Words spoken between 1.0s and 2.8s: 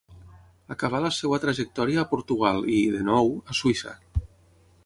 la seva trajectòria a Portugal